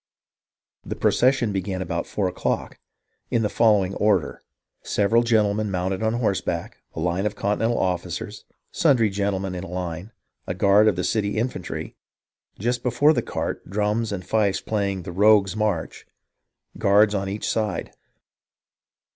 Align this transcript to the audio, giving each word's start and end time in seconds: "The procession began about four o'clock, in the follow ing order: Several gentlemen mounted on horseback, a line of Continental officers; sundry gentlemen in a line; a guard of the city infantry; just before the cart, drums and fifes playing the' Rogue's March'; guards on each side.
"The 0.83 0.95
procession 0.95 1.51
began 1.51 1.79
about 1.79 2.07
four 2.07 2.27
o'clock, 2.27 2.79
in 3.29 3.43
the 3.43 3.49
follow 3.49 3.85
ing 3.85 3.93
order: 3.93 4.41
Several 4.81 5.21
gentlemen 5.21 5.69
mounted 5.69 6.01
on 6.01 6.13
horseback, 6.15 6.79
a 6.95 6.99
line 6.99 7.27
of 7.27 7.35
Continental 7.35 7.77
officers; 7.77 8.43
sundry 8.71 9.11
gentlemen 9.11 9.53
in 9.53 9.63
a 9.63 9.67
line; 9.69 10.11
a 10.47 10.55
guard 10.55 10.87
of 10.87 10.95
the 10.95 11.03
city 11.03 11.37
infantry; 11.37 11.95
just 12.57 12.81
before 12.81 13.13
the 13.13 13.21
cart, 13.21 13.69
drums 13.69 14.11
and 14.11 14.25
fifes 14.25 14.59
playing 14.59 15.03
the' 15.03 15.11
Rogue's 15.21 15.55
March'; 15.55 16.07
guards 16.79 17.13
on 17.13 17.29
each 17.29 17.47
side. 17.47 17.91